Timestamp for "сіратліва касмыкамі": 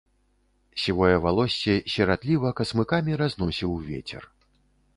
1.95-3.19